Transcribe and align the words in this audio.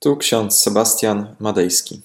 Tu 0.00 0.16
ksiądz 0.16 0.60
Sebastian 0.60 1.36
Madejski. 1.40 2.02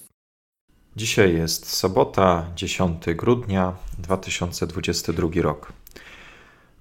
Dzisiaj 0.96 1.34
jest 1.36 1.66
sobota, 1.66 2.46
10 2.56 3.04
grudnia 3.16 3.76
2022 3.98 5.28
rok. 5.42 5.72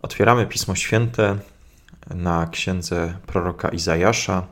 Otwieramy 0.02 0.48
Pismo 0.48 0.76
Święte 0.76 1.38
na 2.10 2.48
księdze 2.48 3.18
proroka 3.26 3.70
Izajasza, 3.70 4.48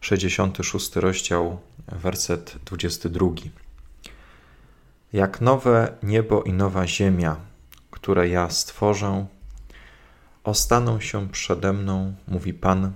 66 0.00 0.96
rozdział, 0.96 1.58
werset 1.88 2.54
22. 2.64 3.26
Jak 5.12 5.40
nowe 5.40 5.92
niebo 6.02 6.42
i 6.42 6.52
nowa 6.52 6.86
ziemia, 6.86 7.36
które 7.90 8.28
ja 8.28 8.50
stworzę, 8.50 9.26
ostaną 10.44 11.00
się 11.00 11.28
przede 11.28 11.72
mną, 11.72 12.14
mówi 12.28 12.54
Pan, 12.54 12.92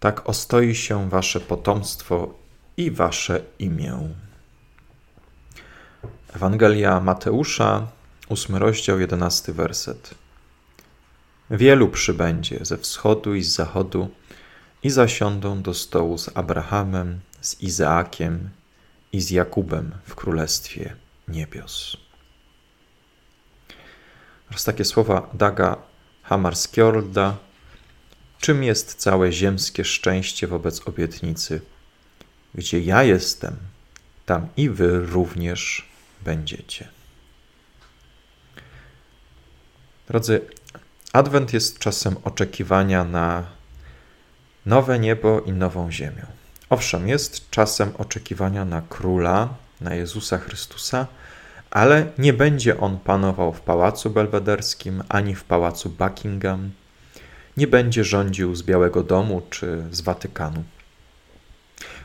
tak 0.00 0.28
ostoi 0.28 0.74
się 0.74 1.10
wasze 1.10 1.40
potomstwo 1.40 2.34
i 2.76 2.90
wasze 2.90 3.42
imię. 3.58 3.98
Ewangelia 6.34 7.00
Mateusza, 7.00 7.86
ósmy 8.28 8.58
rozdział, 8.58 9.00
jedenasty 9.00 9.52
werset. 9.52 10.14
Wielu 11.50 11.88
przybędzie 11.88 12.58
ze 12.62 12.78
wschodu 12.78 13.34
i 13.34 13.42
z 13.42 13.52
zachodu 13.52 14.08
i 14.82 14.90
zasiądą 14.90 15.62
do 15.62 15.74
stołu 15.74 16.18
z 16.18 16.30
Abrahamem, 16.34 17.20
z 17.40 17.60
Izaakiem 17.60 18.50
i 19.12 19.20
z 19.20 19.30
Jakubem 19.30 19.92
w 20.04 20.14
królestwie 20.14 20.96
niebios. 21.28 21.96
Oraz 24.50 24.64
takie 24.64 24.84
słowa 24.84 25.30
Daga 25.34 25.76
Hamarskjolda 26.22 27.36
Czym 28.40 28.62
jest 28.62 28.94
całe 28.94 29.32
ziemskie 29.32 29.84
szczęście 29.84 30.46
wobec 30.46 30.88
obietnicy? 30.88 31.60
Gdzie 32.54 32.80
ja 32.80 33.02
jestem, 33.02 33.56
tam 34.26 34.48
i 34.56 34.70
wy 34.70 35.00
również 35.06 35.88
będziecie. 36.22 36.88
Drodzy, 40.08 40.40
Adwent 41.12 41.52
jest 41.52 41.78
czasem 41.78 42.16
oczekiwania 42.24 43.04
na 43.04 43.44
nowe 44.66 44.98
niebo 44.98 45.40
i 45.40 45.52
nową 45.52 45.92
ziemię. 45.92 46.26
Owszem, 46.70 47.08
jest 47.08 47.50
czasem 47.50 47.92
oczekiwania 47.98 48.64
na 48.64 48.82
króla, 48.82 49.54
na 49.80 49.94
Jezusa 49.94 50.38
Chrystusa, 50.38 51.06
ale 51.70 52.06
nie 52.18 52.32
będzie 52.32 52.80
on 52.80 52.98
panował 52.98 53.52
w 53.52 53.60
pałacu 53.60 54.10
belwederskim 54.10 55.02
ani 55.08 55.34
w 55.34 55.44
pałacu 55.44 55.90
Buckingham 55.90 56.70
nie 57.56 57.66
będzie 57.66 58.04
rządził 58.04 58.54
z 58.54 58.62
Białego 58.62 59.02
Domu 59.02 59.42
czy 59.50 59.84
z 59.90 60.00
Watykanu. 60.00 60.64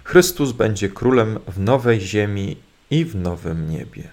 Chrystus 0.04 0.52
będzie 0.52 0.90
królem 0.90 1.40
w 1.48 1.60
nowej 1.60 2.02
ziemi 2.02 2.58
i 2.90 3.06
w 3.06 3.16
nowym 3.16 3.70
niebie. 3.70 4.04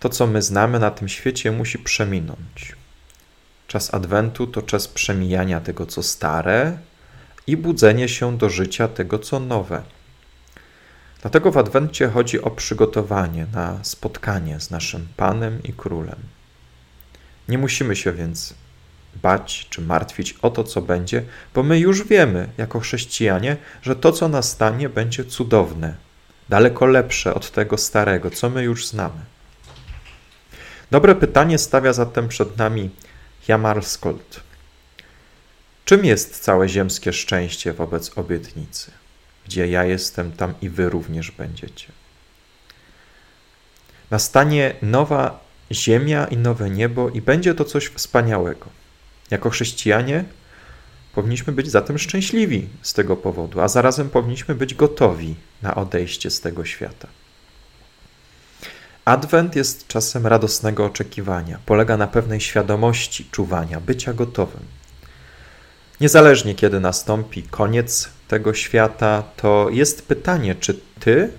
To, 0.00 0.08
co 0.08 0.26
my 0.26 0.42
znamy 0.42 0.78
na 0.78 0.90
tym 0.90 1.08
świecie, 1.08 1.52
musi 1.52 1.78
przeminąć. 1.78 2.76
Czas 3.66 3.94
Adwentu 3.94 4.46
to 4.46 4.62
czas 4.62 4.88
przemijania 4.88 5.60
tego, 5.60 5.86
co 5.86 6.02
stare 6.02 6.78
i 7.46 7.56
budzenie 7.56 8.08
się 8.08 8.38
do 8.38 8.50
życia 8.50 8.88
tego, 8.88 9.18
co 9.18 9.40
nowe. 9.40 9.82
Dlatego 11.22 11.52
w 11.52 11.58
Adwencie 11.58 12.08
chodzi 12.08 12.42
o 12.42 12.50
przygotowanie 12.50 13.46
na 13.52 13.84
spotkanie 13.84 14.60
z 14.60 14.70
naszym 14.70 15.08
Panem 15.16 15.62
i 15.62 15.72
Królem. 15.72 16.18
Nie 17.48 17.58
musimy 17.58 17.96
się 17.96 18.12
więc 18.12 18.54
bać 19.22 19.66
czy 19.70 19.80
martwić 19.80 20.32
o 20.42 20.50
to, 20.50 20.64
co 20.64 20.82
będzie, 20.82 21.22
bo 21.54 21.62
my 21.62 21.78
już 21.78 22.04
wiemy, 22.04 22.48
jako 22.58 22.80
chrześcijanie, 22.80 23.56
że 23.82 23.96
to, 23.96 24.12
co 24.12 24.28
nastanie, 24.28 24.88
będzie 24.88 25.24
cudowne, 25.24 25.94
daleko 26.48 26.86
lepsze 26.86 27.34
od 27.34 27.50
tego 27.50 27.78
starego, 27.78 28.30
co 28.30 28.50
my 28.50 28.62
już 28.62 28.86
znamy. 28.86 29.20
Dobre 30.90 31.14
pytanie 31.14 31.58
stawia 31.58 31.92
zatem 31.92 32.28
przed 32.28 32.56
nami 32.56 32.90
Jamarskold. 33.48 34.40
Czym 35.84 36.04
jest 36.04 36.40
całe 36.40 36.68
ziemskie 36.68 37.12
szczęście 37.12 37.72
wobec 37.72 38.18
obietnicy? 38.18 38.90
Gdzie 39.44 39.68
ja 39.68 39.84
jestem, 39.84 40.32
tam 40.32 40.54
i 40.62 40.68
wy 40.68 40.90
również 40.90 41.30
będziecie. 41.30 41.92
Nastanie 44.10 44.74
nowa 44.82 45.40
ziemia 45.72 46.26
i 46.26 46.36
nowe 46.36 46.70
niebo, 46.70 47.10
i 47.10 47.20
będzie 47.20 47.54
to 47.54 47.64
coś 47.64 47.86
wspaniałego. 47.86 48.66
Jako 49.30 49.50
chrześcijanie 49.50 50.24
powinniśmy 51.14 51.52
być 51.52 51.70
zatem 51.70 51.98
szczęśliwi 51.98 52.68
z 52.82 52.92
tego 52.92 53.16
powodu, 53.16 53.60
a 53.60 53.68
zarazem 53.68 54.10
powinniśmy 54.10 54.54
być 54.54 54.74
gotowi 54.74 55.34
na 55.62 55.74
odejście 55.74 56.30
z 56.30 56.40
tego 56.40 56.64
świata. 56.64 57.08
Adwent 59.04 59.56
jest 59.56 59.86
czasem 59.88 60.26
radosnego 60.26 60.84
oczekiwania, 60.84 61.58
polega 61.66 61.96
na 61.96 62.06
pewnej 62.06 62.40
świadomości 62.40 63.24
czuwania, 63.30 63.80
bycia 63.80 64.12
gotowym. 64.12 64.62
Niezależnie 66.00 66.54
kiedy 66.54 66.80
nastąpi 66.80 67.42
koniec 67.42 68.08
tego 68.28 68.54
świata, 68.54 69.22
to 69.36 69.68
jest 69.70 70.08
pytanie, 70.08 70.54
czy 70.54 70.80
ty 71.00 71.30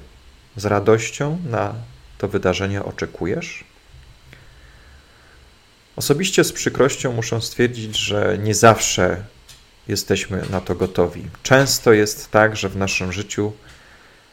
z 0.56 0.66
radością 0.66 1.38
na 1.50 1.74
to 2.18 2.28
wydarzenie 2.28 2.84
oczekujesz? 2.84 3.64
Osobiście 5.98 6.44
z 6.44 6.52
przykrością 6.52 7.14
muszę 7.14 7.42
stwierdzić, 7.42 7.98
że 7.98 8.38
nie 8.44 8.56
zawsze 8.56 9.24
jesteśmy 9.88 10.44
na 10.50 10.62
to 10.62 10.76
gotowi. 10.76 11.26
Często 11.44 11.94
jest 11.94 12.32
tak, 12.32 12.56
że 12.56 12.70
w 12.70 12.78
naszym 12.78 13.12
życiu, 13.12 13.54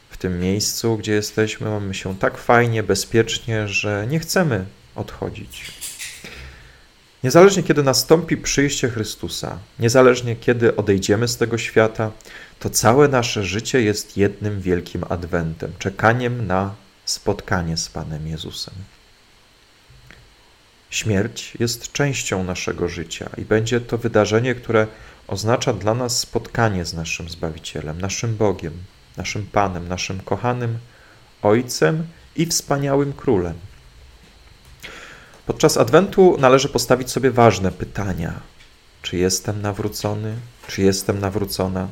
w 0.09 0.17
tym 0.17 0.39
miejscu, 0.39 0.97
gdzie 0.97 1.13
jesteśmy, 1.13 1.69
mamy 1.69 1.93
się 1.93 2.15
tak 2.17 2.37
fajnie, 2.37 2.83
bezpiecznie, 2.83 3.67
że 3.67 4.05
nie 4.09 4.19
chcemy 4.19 4.65
odchodzić. 4.95 5.71
Niezależnie 7.23 7.63
kiedy 7.63 7.83
nastąpi 7.83 8.37
przyjście 8.37 8.89
Chrystusa, 8.89 9.57
niezależnie 9.79 10.35
kiedy 10.35 10.75
odejdziemy 10.75 11.27
z 11.27 11.37
tego 11.37 11.57
świata, 11.57 12.11
to 12.59 12.69
całe 12.69 13.07
nasze 13.07 13.43
życie 13.43 13.81
jest 13.81 14.17
jednym 14.17 14.61
wielkim 14.61 15.03
adwentem, 15.09 15.73
czekaniem 15.79 16.47
na 16.47 16.75
spotkanie 17.05 17.77
z 17.77 17.89
Panem 17.89 18.27
Jezusem. 18.27 18.73
Śmierć 20.95 21.53
jest 21.59 21.91
częścią 21.91 22.43
naszego 22.43 22.89
życia 22.89 23.29
i 23.37 23.41
będzie 23.41 23.81
to 23.81 23.97
wydarzenie, 23.97 24.55
które 24.55 24.87
oznacza 25.27 25.73
dla 25.73 25.93
nas 25.93 26.19
spotkanie 26.19 26.85
z 26.85 26.93
naszym 26.93 27.29
Zbawicielem, 27.29 28.01
naszym 28.01 28.35
Bogiem, 28.37 28.73
naszym 29.17 29.45
Panem, 29.51 29.87
naszym 29.87 30.19
kochanym 30.19 30.77
Ojcem 31.41 32.07
i 32.35 32.45
wspaniałym 32.45 33.13
Królem. 33.13 33.53
Podczas 35.45 35.77
Adwentu 35.77 36.37
należy 36.39 36.69
postawić 36.69 37.11
sobie 37.11 37.31
ważne 37.31 37.71
pytania: 37.71 38.33
czy 39.01 39.17
jestem 39.17 39.61
nawrócony, 39.61 40.35
czy 40.67 40.81
jestem 40.81 41.19
nawrócona, 41.19 41.87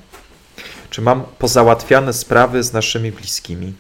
czy 0.90 1.02
mam 1.02 1.24
pozałatwiane 1.40 2.14
sprawy 2.14 2.64
z 2.64 2.74
naszymi 2.74 3.12
bliskimi 3.12 3.74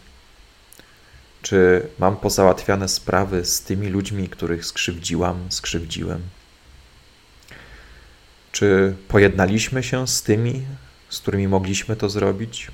czy 1.44 1.88
mam 2.00 2.18
pozałatwiane 2.18 2.88
sprawy 2.88 3.46
z 3.46 3.62
tymi 3.62 3.88
ludźmi, 3.88 4.30
których 4.30 4.66
skrzywdziłam, 4.66 5.46
skrzywdziłem? 5.50 6.22
Czy 8.52 8.96
pojednaliśmy 9.08 9.84
się 9.84 10.08
z 10.08 10.24
tymi, 10.24 10.66
z 11.10 11.20
którymi 11.20 11.48
mogliśmy 11.48 11.96
to 11.96 12.10
zrobić? 12.10 12.72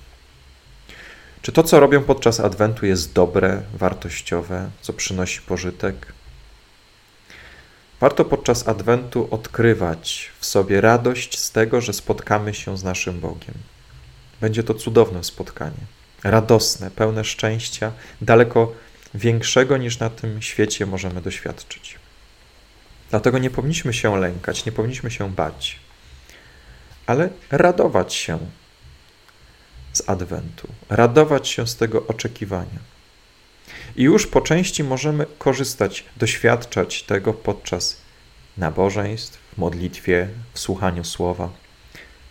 Czy 1.41 1.52
to, 1.52 1.63
co 1.63 1.80
robią 1.80 2.03
podczas 2.03 2.40
Adwentu, 2.40 2.85
jest 2.85 3.13
dobre, 3.13 3.62
wartościowe, 3.74 4.69
co 4.81 4.94
przynosi 4.94 5.41
pożytek? 5.41 6.13
Warto 8.00 8.25
podczas 8.25 8.68
Adwentu 8.68 9.28
odkrywać 9.31 10.31
w 10.40 10.46
sobie 10.46 10.81
radość 10.81 11.40
z 11.40 11.51
tego, 11.51 11.81
że 11.81 11.94
spotkamy 11.94 12.53
się 12.53 12.78
z 12.78 12.84
naszym 12.84 13.19
Bogiem. 13.19 13.56
Będzie 14.41 14.63
to 14.63 14.74
cudowne 14.74 15.24
spotkanie 15.24 15.99
radosne, 16.24 16.92
pełne 16.92 17.24
szczęścia, 17.24 17.92
daleko 18.21 18.74
większego 19.13 19.77
niż 19.77 20.00
na 20.00 20.10
tym 20.10 20.42
świecie 20.42 20.86
możemy 20.86 21.21
doświadczyć. 21.21 22.00
Dlatego 23.10 23.38
nie 23.38 23.50
powinniśmy 23.50 23.94
się 23.94 24.18
lękać, 24.18 24.66
nie 24.66 24.71
powinniśmy 24.71 25.12
się 25.12 25.31
bać, 25.31 25.80
ale 27.06 27.30
radować 27.51 28.13
się 28.13 28.39
z 29.94 30.10
Adwentu, 30.10 30.68
radować 30.89 31.48
się 31.48 31.68
z 31.68 31.75
tego 31.75 32.07
oczekiwania. 32.07 32.80
I 33.95 34.04
już 34.04 34.27
po 34.27 34.42
części 34.42 34.83
możemy 34.83 35.25
korzystać, 35.38 36.06
doświadczać 36.18 37.04
tego 37.04 37.33
podczas 37.33 37.98
nabożeństw, 38.57 39.38
w 39.54 39.57
modlitwie, 39.57 40.27
w 40.54 40.60
słuchaniu 40.60 41.04
słowa 41.04 41.50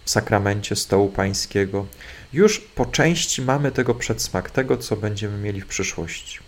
sakramencie 0.08 0.76
stołu 0.76 1.08
pańskiego. 1.08 1.87
Już 2.32 2.58
po 2.60 2.87
części 2.87 3.43
mamy 3.43 3.72
tego 3.72 3.94
przedsmak, 3.94 4.50
tego, 4.50 4.76
co 4.76 4.96
będziemy 4.96 5.38
mieli 5.38 5.60
w 5.60 5.66
przyszłości. 5.66 6.38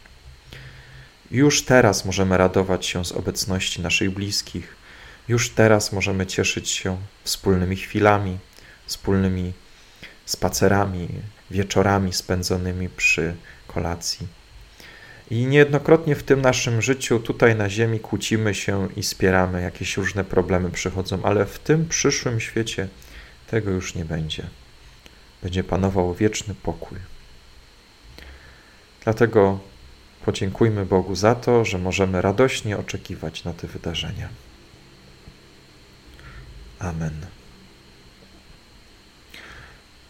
Już 1.30 1.62
teraz 1.62 2.04
możemy 2.04 2.36
radować 2.36 2.86
się 2.86 3.04
z 3.04 3.12
obecności 3.12 3.82
naszych 3.82 4.10
bliskich. 4.10 4.76
Już 5.28 5.50
teraz 5.50 5.92
możemy 5.92 6.26
cieszyć 6.26 6.68
się 6.68 6.96
wspólnymi 7.24 7.76
chwilami, 7.76 8.38
wspólnymi 8.86 9.52
spacerami, 10.26 11.08
wieczorami 11.50 12.12
spędzonymi 12.12 12.88
przy 12.88 13.34
kolacji. 13.66 14.26
I 15.30 15.46
niejednokrotnie 15.46 16.14
w 16.14 16.22
tym 16.22 16.42
naszym 16.42 16.82
życiu 16.82 17.18
tutaj 17.18 17.56
na 17.56 17.70
ziemi 17.70 18.00
kłócimy 18.00 18.54
się 18.54 18.88
i 18.96 19.02
spieramy, 19.02 19.62
jakieś 19.62 19.96
różne 19.96 20.24
problemy 20.24 20.70
przychodzą, 20.70 21.22
ale 21.22 21.46
w 21.46 21.58
tym 21.58 21.88
przyszłym 21.88 22.40
świecie 22.40 22.88
tego 23.50 23.70
już 23.70 23.94
nie 23.94 24.04
będzie. 24.04 24.46
Będzie 25.42 25.64
panował 25.64 26.14
wieczny 26.14 26.54
pokój. 26.54 26.98
Dlatego 29.04 29.58
podziękujmy 30.24 30.86
Bogu 30.86 31.14
za 31.14 31.34
to, 31.34 31.64
że 31.64 31.78
możemy 31.78 32.22
radośnie 32.22 32.78
oczekiwać 32.78 33.44
na 33.44 33.52
te 33.52 33.66
wydarzenia. 33.66 34.28
Amen. 36.78 37.26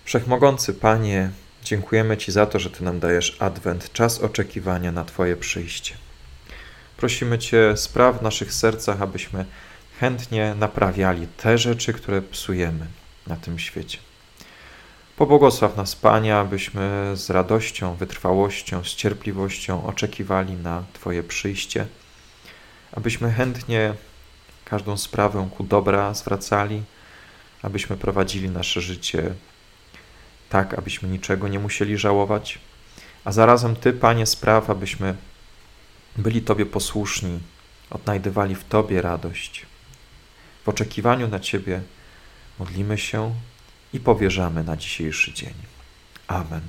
Wszechmogący 0.05 0.75
Panie, 0.75 1.31
dziękujemy 1.65 2.17
Ci 2.17 2.33
za 2.33 2.47
to, 2.47 2.59
że 2.59 2.71
Ty 2.71 2.85
nam 2.85 3.01
dajesz 3.01 3.37
adwent, 3.39 3.93
czas 3.93 4.19
oczekiwania 4.19 4.93
na 4.93 5.05
Twoje 5.05 5.37
przyjście. 5.37 5.95
Prosimy 6.97 7.39
Cię, 7.39 7.77
spraw 7.77 8.19
w 8.19 8.23
naszych 8.23 8.53
sercach, 8.53 9.03
abyśmy 9.03 9.45
chętnie 10.01 10.55
naprawiali 10.55 11.27
te 11.27 11.59
rzeczy, 11.59 11.93
które 11.93 12.23
psujemy 12.23 12.87
na 13.27 13.37
tym 13.37 13.59
świecie. 13.59 13.99
Pobłogosław 15.17 15.77
nas, 15.77 15.97
Panie, 15.97 16.37
abyśmy 16.37 17.13
z 17.15 17.31
radością, 17.31 17.95
wytrwałością, 17.95 18.85
z 18.85 18.95
cierpliwością 18.95 19.87
oczekiwali 19.87 20.53
na 20.53 20.85
Twoje 20.93 21.23
przyjście, 21.23 21.87
abyśmy 22.93 23.33
chętnie 23.33 23.95
każdą 24.65 24.97
sprawę 24.97 25.49
ku 25.57 25.65
dobra 25.65 26.15
zwracali, 26.15 26.83
abyśmy 27.63 27.97
prowadzili 27.97 28.51
nasze 28.51 28.81
życie 28.81 29.35
tak, 30.49 30.75
abyśmy 30.75 31.09
niczego 31.09 31.49
nie 31.49 31.59
musieli 31.59 31.99
żałować, 31.99 32.59
a 33.25 33.33
zarazem 33.33 33.77
Ty, 33.77 33.93
Panie, 33.93 34.27
spraw, 34.27 34.71
abyśmy 34.71 35.15
byli 36.17 36.43
Tobie 36.43 36.67
posłuszni, 36.67 37.39
odnajdywali 37.91 38.55
w 38.55 38.65
Tobie 38.65 39.03
radość. 39.03 39.67
W 40.65 40.69
oczekiwaniu 40.69 41.29
na 41.29 41.41
Ciebie 41.41 41.81
modlimy 42.61 42.99
się 42.99 43.35
i 43.93 44.01
powierzamy 44.01 44.65
na 44.65 44.77
dzisiejszy 44.77 45.33
dzień. 45.33 45.55
Amen. 46.29 46.63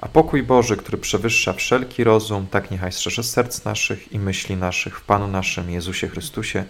A 0.00 0.08
pokój 0.08 0.42
Boży, 0.42 0.76
który 0.76 0.98
przewyższa 0.98 1.52
wszelki 1.52 2.04
rozum, 2.04 2.46
tak 2.46 2.70
niechaj 2.70 2.92
strzeże 2.92 3.22
serc 3.22 3.64
naszych 3.64 4.12
i 4.12 4.18
myśli 4.18 4.56
naszych 4.56 4.98
w 4.98 5.02
Panu 5.02 5.28
naszym 5.28 5.70
Jezusie 5.70 6.08
Chrystusie 6.08 6.64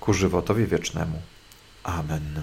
ku 0.00 0.12
żywotowi 0.12 0.66
wiecznemu. 0.66 1.22
Amen. 1.82 2.42